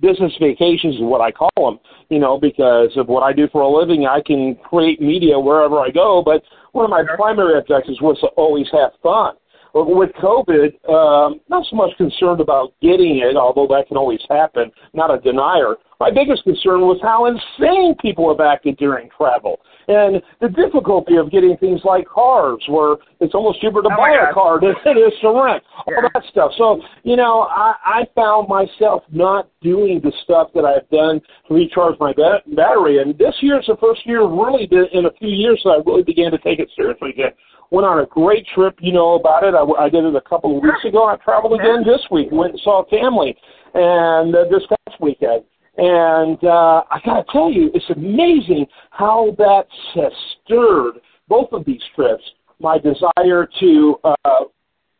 business 0.00 0.32
vacations 0.40 0.96
is 0.96 1.02
what 1.02 1.20
I 1.20 1.30
call 1.30 1.50
them, 1.56 1.78
you 2.08 2.18
know, 2.18 2.38
because 2.38 2.90
of 2.96 3.08
what 3.08 3.22
I 3.22 3.32
do 3.32 3.48
for 3.52 3.62
a 3.62 3.68
living. 3.68 4.06
I 4.06 4.20
can 4.20 4.56
create 4.56 5.00
media 5.00 5.38
wherever 5.38 5.78
I 5.78 5.90
go, 5.90 6.22
but 6.24 6.42
one 6.72 6.84
of 6.84 6.90
my 6.90 7.04
primary 7.16 7.58
objectives 7.58 8.00
was 8.00 8.18
to 8.20 8.28
always 8.28 8.66
have 8.72 8.92
fun. 9.02 9.34
But 9.72 9.86
with 9.86 10.10
COVID, 10.22 10.72
um, 10.88 11.40
not 11.48 11.64
so 11.70 11.76
much 11.76 11.96
concerned 11.96 12.40
about 12.40 12.74
getting 12.82 13.18
it, 13.18 13.36
although 13.36 13.66
that 13.74 13.88
can 13.88 13.96
always 13.96 14.20
happen, 14.28 14.70
not 14.92 15.12
a 15.12 15.18
denier. 15.20 15.76
My 15.98 16.10
biggest 16.10 16.44
concern 16.44 16.82
was 16.82 16.98
how 17.02 17.26
insane 17.26 17.94
people 18.00 18.28
have 18.28 18.40
acted 18.40 18.76
during 18.76 19.08
travel 19.16 19.60
and 19.88 20.22
the 20.40 20.48
difficulty 20.48 21.16
of 21.16 21.30
getting 21.30 21.56
things 21.56 21.80
like 21.84 22.06
cars 22.06 22.62
where 22.68 22.96
it's 23.20 23.34
almost 23.34 23.60
cheaper 23.60 23.82
to 23.82 23.88
oh 23.92 23.96
buy 23.96 24.10
a 24.10 24.32
car 24.32 24.60
than 24.60 24.74
it 24.84 24.98
is 24.98 25.12
to 25.20 25.30
rent, 25.30 25.62
yeah. 25.88 25.94
all 25.96 26.10
that 26.12 26.22
stuff. 26.30 26.52
So, 26.56 26.80
you 27.02 27.16
know, 27.16 27.42
I, 27.42 27.74
I 27.84 28.02
found 28.14 28.48
myself 28.48 29.02
not 29.10 29.48
doing 29.60 30.00
the 30.02 30.12
stuff 30.24 30.48
that 30.54 30.64
I've 30.64 30.88
done 30.90 31.20
to 31.48 31.54
recharge 31.54 31.98
my 31.98 32.12
ba- 32.12 32.42
battery. 32.54 33.00
And 33.00 33.16
this 33.18 33.34
year 33.40 33.60
is 33.60 33.66
the 33.66 33.76
first 33.80 34.06
year 34.06 34.26
really 34.26 34.68
in 34.92 35.06
a 35.06 35.12
few 35.18 35.28
years 35.28 35.60
that 35.64 35.70
I 35.70 35.82
really 35.84 36.02
began 36.02 36.30
to 36.30 36.38
take 36.38 36.58
it 36.58 36.68
seriously 36.76 37.10
again 37.10 37.32
went 37.72 37.86
on 37.86 38.00
a 38.00 38.06
great 38.06 38.46
trip. 38.54 38.76
You 38.80 38.92
know 38.92 39.14
about 39.14 39.42
it. 39.42 39.54
I, 39.54 39.64
I 39.82 39.88
did 39.88 40.04
it 40.04 40.14
a 40.14 40.20
couple 40.20 40.56
of 40.56 40.62
weeks 40.62 40.84
ago. 40.84 41.06
I 41.06 41.16
traveled 41.16 41.58
again 41.58 41.82
this 41.84 42.00
week. 42.10 42.28
Went 42.30 42.52
and 42.52 42.60
saw 42.62 42.84
family, 42.88 43.34
and 43.74 44.34
uh, 44.36 44.44
this 44.50 44.62
past 44.68 45.00
weekend. 45.00 45.42
And 45.78 46.38
uh, 46.44 46.82
I 46.90 47.00
got 47.04 47.26
to 47.26 47.32
tell 47.32 47.50
you, 47.50 47.70
it's 47.72 47.88
amazing 47.96 48.66
how 48.90 49.34
that 49.38 49.66
has 49.94 50.12
stirred 50.44 50.96
both 51.28 51.48
of 51.52 51.64
these 51.64 51.80
trips. 51.96 52.22
My 52.60 52.78
desire 52.78 53.48
to 53.58 53.96
uh, 54.04 54.44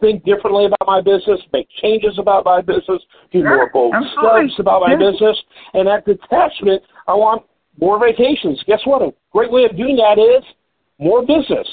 think 0.00 0.24
differently 0.24 0.64
about 0.64 0.86
my 0.86 1.02
business, 1.02 1.40
make 1.52 1.68
changes 1.82 2.18
about 2.18 2.46
my 2.46 2.62
business, 2.62 3.02
do 3.30 3.42
sure. 3.42 3.56
more 3.56 3.70
bold 3.70 3.94
steps 4.12 4.58
about 4.58 4.80
my 4.80 4.92
yeah. 4.92 5.10
business, 5.10 5.36
and 5.74 5.88
at 5.88 6.06
detachment, 6.06 6.82
I 7.06 7.12
want 7.12 7.42
more 7.78 8.00
vacations. 8.00 8.62
Guess 8.66 8.80
what? 8.84 9.02
A 9.02 9.12
great 9.30 9.52
way 9.52 9.64
of 9.64 9.76
doing 9.76 9.96
that 9.96 10.18
is 10.18 10.42
more 10.98 11.20
business. 11.20 11.68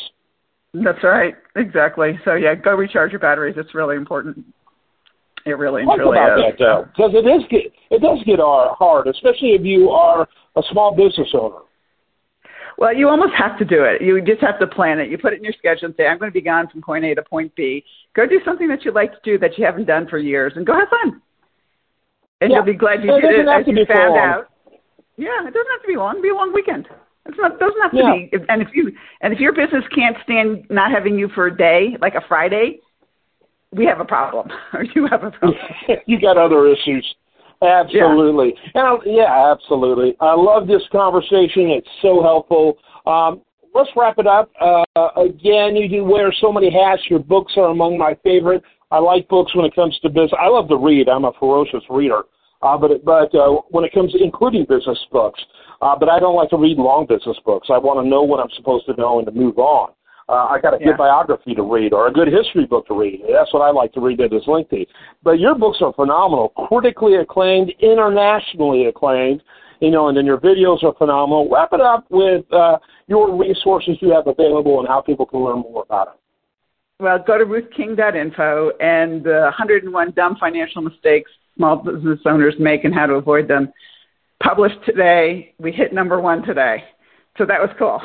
That's 0.73 1.03
right. 1.03 1.35
Exactly. 1.55 2.19
So 2.25 2.35
yeah, 2.35 2.55
go 2.55 2.75
recharge 2.75 3.11
your 3.11 3.19
batteries. 3.19 3.55
It's 3.57 3.73
really 3.73 3.95
important. 3.95 4.45
It 5.45 5.57
really 5.57 5.83
Talk 5.83 5.97
truly 5.97 6.17
about 6.17 6.39
is. 6.39 6.45
that 6.45 6.59
though, 6.59 6.85
because 6.85 7.11
it 7.13 7.27
is 7.27 7.43
get, 7.49 7.73
it 7.89 8.01
does 8.01 8.19
get 8.25 8.39
hard, 8.39 9.07
especially 9.07 9.49
if 9.49 9.63
you 9.63 9.89
are 9.89 10.27
a 10.55 10.61
small 10.71 10.95
business 10.95 11.29
owner. 11.33 11.63
Well, 12.77 12.95
you 12.95 13.09
almost 13.09 13.33
have 13.37 13.57
to 13.59 13.65
do 13.65 13.83
it. 13.83 14.01
You 14.01 14.21
just 14.21 14.41
have 14.41 14.59
to 14.59 14.67
plan 14.67 14.99
it. 14.99 15.09
You 15.09 15.17
put 15.17 15.33
it 15.33 15.37
in 15.37 15.43
your 15.43 15.53
schedule 15.57 15.87
and 15.87 15.95
say, 15.97 16.07
"I'm 16.07 16.17
going 16.17 16.31
to 16.31 16.33
be 16.33 16.41
gone 16.41 16.67
from 16.69 16.81
point 16.81 17.03
A 17.03 17.15
to 17.15 17.23
point 17.23 17.53
B." 17.55 17.83
Go 18.15 18.25
do 18.25 18.39
something 18.45 18.67
that 18.69 18.85
you 18.85 18.91
like 18.91 19.11
to 19.11 19.19
do 19.23 19.37
that 19.39 19.57
you 19.57 19.65
haven't 19.65 19.85
done 19.85 20.07
for 20.07 20.17
years, 20.17 20.53
and 20.55 20.65
go 20.65 20.73
have 20.73 20.87
fun. 20.89 21.21
And 22.41 22.51
yeah. 22.51 22.57
you'll 22.57 22.65
be 22.65 22.73
glad 22.73 23.03
you 23.03 23.15
it 23.15 23.21
did 23.21 23.39
it 23.39 23.47
as 23.47 23.67
you 23.67 23.85
found 23.85 24.15
long. 24.15 24.19
out. 24.19 24.45
Yeah, 25.17 25.41
it 25.41 25.53
doesn't 25.53 25.71
have 25.71 25.81
to 25.81 25.87
be 25.87 25.97
long. 25.97 26.11
It'll 26.11 26.23
be 26.23 26.29
a 26.29 26.33
long 26.33 26.53
weekend. 26.53 26.87
It's 27.29 27.37
not 27.39 27.59
doesn't 27.59 27.81
have 27.81 27.91
to 27.91 27.97
yeah. 27.97 28.37
be. 28.37 28.45
And 28.49 28.61
if 28.61 28.69
you 28.73 28.91
and 29.21 29.33
if 29.33 29.39
your 29.39 29.53
business 29.53 29.83
can't 29.93 30.17
stand 30.23 30.65
not 30.69 30.91
having 30.91 31.17
you 31.17 31.29
for 31.29 31.47
a 31.47 31.55
day, 31.55 31.95
like 32.01 32.15
a 32.15 32.21
Friday, 32.27 32.79
we 33.71 33.85
have 33.85 33.99
a 33.99 34.05
problem, 34.05 34.49
or 34.73 34.83
you 34.83 35.07
have 35.07 35.23
a 35.23 35.31
problem. 35.31 35.59
you 36.07 36.19
got 36.19 36.37
other 36.37 36.67
issues. 36.67 37.05
Absolutely. 37.61 38.53
Yeah. 38.73 38.81
And 38.81 38.87
I, 38.87 38.95
yeah, 39.05 39.51
absolutely. 39.51 40.15
I 40.19 40.33
love 40.33 40.67
this 40.67 40.81
conversation. 40.91 41.69
It's 41.69 41.87
so 42.01 42.23
helpful. 42.23 42.77
Um, 43.05 43.41
let's 43.75 43.89
wrap 43.95 44.17
it 44.17 44.27
up. 44.27 44.49
Uh, 44.61 45.09
again, 45.17 45.75
you 45.75 45.89
do 45.89 46.03
wear 46.05 46.33
so 46.39 46.53
many 46.53 46.71
hats. 46.71 47.01
Your 47.09 47.19
books 47.19 47.53
are 47.57 47.69
among 47.69 47.97
my 47.97 48.17
favorite. 48.23 48.63
I 48.91 48.99
like 48.99 49.27
books 49.27 49.53
when 49.55 49.65
it 49.65 49.75
comes 49.75 49.97
to 50.01 50.09
business. 50.09 50.31
I 50.39 50.47
love 50.47 50.69
to 50.69 50.77
read. 50.77 51.09
I'm 51.09 51.25
a 51.25 51.33
ferocious 51.37 51.83
reader. 51.89 52.23
Uh, 52.61 52.77
but 52.77 53.03
but 53.05 53.33
uh, 53.35 53.61
when 53.69 53.85
it 53.85 53.93
comes 53.93 54.11
to 54.11 54.21
including 54.21 54.65
business 54.65 54.99
books, 55.11 55.41
uh, 55.81 55.95
but 55.97 56.09
I 56.09 56.19
don't 56.19 56.35
like 56.35 56.49
to 56.49 56.57
read 56.57 56.77
long 56.77 57.05
business 57.05 57.37
books. 57.45 57.69
I 57.71 57.77
want 57.77 58.03
to 58.03 58.09
know 58.09 58.23
what 58.23 58.39
I'm 58.39 58.49
supposed 58.55 58.85
to 58.87 58.95
know 58.95 59.19
and 59.19 59.25
to 59.27 59.31
move 59.31 59.57
on. 59.57 59.91
Uh, 60.27 60.45
I 60.45 60.59
got 60.61 60.75
a 60.75 60.77
yeah. 60.79 60.87
good 60.87 60.97
biography 60.97 61.55
to 61.55 61.63
read 61.63 61.91
or 61.91 62.07
a 62.07 62.11
good 62.11 62.27
history 62.27 62.65
book 62.65 62.85
to 62.87 62.93
read. 62.93 63.23
That's 63.33 63.51
what 63.51 63.61
I 63.61 63.71
like 63.71 63.93
to 63.93 63.99
read 63.99 64.19
that 64.19 64.31
is 64.31 64.43
lengthy. 64.45 64.87
But 65.23 65.39
your 65.39 65.55
books 65.55 65.79
are 65.81 65.91
phenomenal, 65.93 66.49
critically 66.67 67.15
acclaimed, 67.15 67.73
internationally 67.79 68.85
acclaimed. 68.85 69.41
You 69.79 69.91
know, 69.91 70.09
and 70.09 70.17
then 70.17 70.25
your 70.25 70.37
videos 70.37 70.83
are 70.83 70.93
phenomenal. 70.95 71.49
Wrap 71.49 71.69
it 71.71 71.79
up 71.79 72.05
with 72.09 72.43
uh, 72.51 72.77
your 73.07 73.35
resources 73.35 73.95
you 74.01 74.11
have 74.11 74.27
available 74.27 74.79
and 74.79 74.87
how 74.87 74.99
people 74.99 75.25
can 75.25 75.39
learn 75.39 75.61
more 75.61 75.83
about 75.83 76.09
it. 76.09 76.13
Well, 77.01 77.17
go 77.25 77.37
to 77.37 77.45
ruthking.info 77.45 78.71
and 78.81 79.23
the 79.23 79.43
101 79.57 80.11
dumb 80.11 80.35
financial 80.37 80.81
mistakes 80.81 81.31
small 81.59 81.75
business 81.75 82.19
owners 82.25 82.55
make 82.57 82.85
and 82.85 82.95
how 82.95 83.05
to 83.05 83.15
avoid 83.15 83.47
them 83.49 83.71
published 84.41 84.77
today. 84.85 85.53
We 85.59 85.73
hit 85.73 85.93
number 85.93 86.21
one 86.21 86.41
today. 86.43 86.83
So 87.37 87.45
that 87.45 87.59
was 87.59 87.69
cool. 87.77 88.01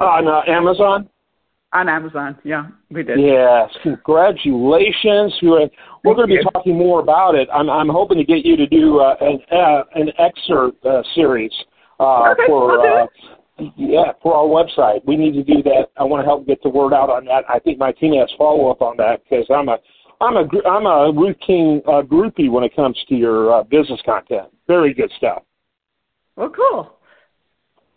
on 0.00 0.26
uh, 0.26 0.50
Amazon? 0.50 1.08
On 1.74 1.86
Amazon, 1.86 2.38
yeah, 2.44 2.68
we 2.90 3.02
did. 3.02 3.20
Yes, 3.20 3.68
congratulations. 3.82 5.34
We're, 5.42 5.68
we're 6.02 6.14
going 6.14 6.30
to 6.30 6.36
be 6.36 6.42
talking 6.54 6.78
more 6.78 7.00
about 7.00 7.34
it. 7.34 7.46
I'm, 7.52 7.68
I'm 7.68 7.90
hoping 7.90 8.16
to 8.16 8.24
get 8.24 8.42
you 8.42 8.56
to 8.56 8.66
do 8.66 9.00
uh, 9.00 9.16
an, 9.20 9.38
uh, 9.52 9.82
an 9.94 10.08
excerpt 10.18 10.84
uh, 10.86 11.02
series 11.14 11.52
uh, 12.00 12.30
okay, 12.30 12.42
for 12.46 13.02
uh, 13.02 13.06
yeah 13.76 14.12
for 14.22 14.34
our 14.34 14.46
website. 14.46 15.04
We 15.06 15.16
need 15.16 15.32
to 15.32 15.42
do 15.42 15.62
that. 15.64 15.88
I 15.98 16.04
want 16.04 16.22
to 16.22 16.24
help 16.24 16.46
get 16.46 16.62
the 16.62 16.70
word 16.70 16.94
out 16.94 17.10
on 17.10 17.26
that. 17.26 17.44
I 17.50 17.58
think 17.58 17.78
my 17.78 17.92
team 17.92 18.14
has 18.14 18.30
follow 18.38 18.70
up 18.70 18.80
on 18.80 18.96
that 18.96 19.20
because 19.24 19.44
I'm 19.54 19.68
a 19.68 19.76
I'm 20.20 20.36
a 20.36 20.48
I'm 20.68 20.86
a 20.86 21.12
Ruth 21.12 21.36
King 21.44 21.80
uh, 21.86 22.02
groupie 22.02 22.50
when 22.50 22.64
it 22.64 22.74
comes 22.74 22.98
to 23.08 23.14
your 23.14 23.52
uh, 23.52 23.62
business 23.62 24.00
content. 24.04 24.48
Very 24.66 24.92
good 24.92 25.10
stuff. 25.16 25.42
Well, 26.36 26.50
cool. 26.50 26.98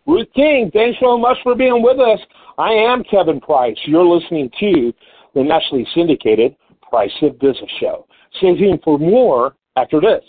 Ruth 0.05 0.27
King, 0.35 0.71
thanks 0.73 0.99
so 0.99 1.17
much 1.17 1.37
for 1.43 1.55
being 1.55 1.81
with 1.81 1.99
us. 1.99 2.19
I 2.57 2.71
am 2.71 3.03
Kevin 3.03 3.39
Price. 3.39 3.77
You're 3.85 4.05
listening 4.05 4.49
to 4.59 4.93
the 5.33 5.43
nationally 5.43 5.87
syndicated 5.95 6.55
Price 6.89 7.11
of 7.21 7.39
Business 7.39 7.69
Show. 7.79 8.07
Stay 8.37 8.55
tuned 8.57 8.81
for 8.83 8.99
more 8.99 9.55
after 9.77 10.01
this. 10.01 10.23